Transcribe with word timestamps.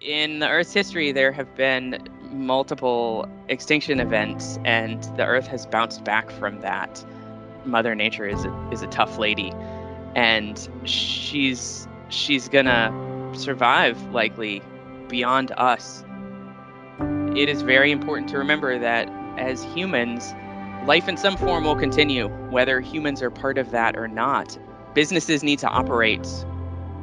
in 0.00 0.38
the 0.38 0.48
Earth's 0.48 0.72
history, 0.72 1.12
there 1.12 1.32
have 1.32 1.54
been 1.54 1.98
multiple 2.32 3.28
extinction 3.48 4.00
events, 4.00 4.58
and 4.64 5.02
the 5.16 5.26
Earth 5.26 5.46
has 5.46 5.66
bounced 5.66 6.04
back 6.04 6.30
from 6.30 6.60
that. 6.60 7.04
Mother 7.64 7.94
Nature 7.94 8.26
is 8.26 8.44
a, 8.44 8.68
is 8.72 8.82
a 8.82 8.86
tough 8.86 9.18
lady, 9.18 9.52
and 10.14 10.68
she's 10.84 11.86
she's 12.08 12.48
gonna 12.48 13.30
survive 13.34 14.00
likely 14.12 14.62
beyond 15.08 15.52
us. 15.56 16.02
It 17.36 17.48
is 17.48 17.62
very 17.62 17.92
important 17.92 18.28
to 18.30 18.38
remember 18.38 18.78
that 18.78 19.08
as 19.38 19.62
humans, 19.62 20.34
life 20.86 21.08
in 21.08 21.16
some 21.16 21.36
form 21.36 21.64
will 21.64 21.76
continue, 21.76 22.28
whether 22.50 22.80
humans 22.80 23.22
are 23.22 23.30
part 23.30 23.58
of 23.58 23.70
that 23.70 23.96
or 23.96 24.08
not. 24.08 24.58
Businesses 24.94 25.42
need 25.42 25.58
to 25.60 25.68
operate 25.68 26.26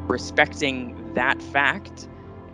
respecting 0.07 1.14
that 1.14 1.41
fact 1.41 2.07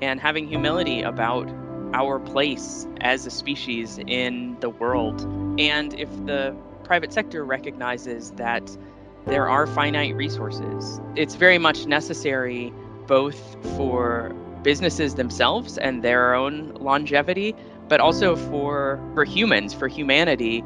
and 0.04 0.20
having 0.20 0.48
humility 0.48 1.02
about 1.02 1.50
our 1.94 2.20
place 2.20 2.86
as 3.02 3.26
a 3.26 3.32
species 3.32 4.00
in 4.05 4.58
the 4.60 4.70
world. 4.70 5.22
And 5.58 5.98
if 5.98 6.10
the 6.26 6.55
private 6.84 7.14
sector 7.14 7.46
recognizes 7.46 8.32
that 8.32 8.77
there 9.26 9.48
are 9.48 9.66
finite 9.66 10.13
resources, 10.16 11.00
it's 11.16 11.36
very 11.36 11.58
much 11.58 11.86
necessary 11.86 12.74
both 13.08 13.55
for 13.77 14.36
businesses 14.62 15.16
themselves 15.16 15.77
and 15.77 16.04
their 16.04 16.34
own 16.34 16.74
longevity, 16.74 17.55
but 17.88 18.02
also 18.02 18.35
for, 18.35 18.99
for 19.13 19.24
humans, 19.24 19.74
for 19.74 19.88
humanity. 19.88 20.63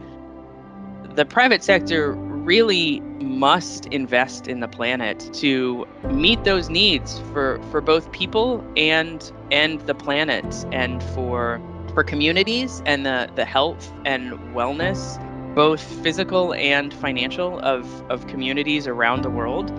The 1.13 1.25
private 1.25 1.63
sector 1.63 2.15
really 2.47 3.01
must 3.19 3.87
invest 3.87 4.47
in 4.47 4.61
the 4.61 4.69
planet 4.69 5.29
to 5.33 5.85
meet 6.05 6.41
those 6.45 6.69
needs 6.69 7.19
for, 7.33 7.59
for 7.69 7.81
both 7.81 8.09
people 8.13 8.63
and 8.77 9.33
and 9.51 9.81
the 9.81 9.93
planet 9.93 10.65
and 10.71 11.03
for 11.13 11.61
for 11.93 12.03
communities 12.05 12.81
and 12.85 13.05
the, 13.05 13.29
the 13.35 13.43
health 13.43 13.91
and 14.05 14.33
wellness, 14.55 15.17
both 15.55 15.81
physical 16.03 16.53
and 16.53 16.93
financial 16.93 17.59
of, 17.61 18.03
of 18.11 18.27
communities 18.27 18.85
around 18.85 19.23
the 19.23 19.31
world, 19.31 19.71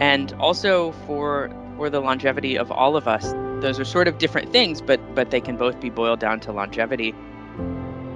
and 0.00 0.32
also 0.40 0.92
for 1.06 1.50
for 1.76 1.88
the 1.90 2.00
longevity 2.00 2.56
of 2.58 2.72
all 2.72 2.96
of 2.96 3.06
us. 3.06 3.32
Those 3.62 3.78
are 3.78 3.84
sort 3.84 4.08
of 4.08 4.18
different 4.18 4.50
things, 4.50 4.80
but 4.80 4.98
but 5.14 5.30
they 5.30 5.40
can 5.40 5.56
both 5.56 5.78
be 5.78 5.90
boiled 5.90 6.18
down 6.18 6.40
to 6.40 6.52
longevity. 6.52 7.14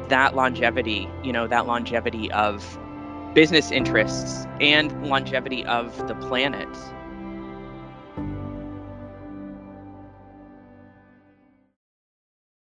That 0.08 0.34
longevity, 0.34 1.08
you 1.22 1.32
know, 1.32 1.46
that 1.46 1.66
longevity 1.66 2.32
of 2.32 2.78
business 3.34 3.70
interests 3.70 4.47
and 4.61 5.08
longevity 5.08 5.64
of 5.66 5.97
the 6.08 6.14
planet 6.16 6.69